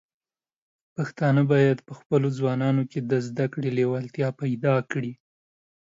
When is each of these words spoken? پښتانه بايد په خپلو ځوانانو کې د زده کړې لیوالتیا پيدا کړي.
پښتانه 0.95 1.41
بايد 1.51 1.77
په 1.87 1.93
خپلو 1.99 2.27
ځوانانو 2.37 2.83
کې 2.91 2.99
د 3.11 3.13
زده 3.27 3.45
کړې 3.53 3.69
لیوالتیا 3.77 4.27
پيدا 4.41 4.75
کړي. 4.91 5.11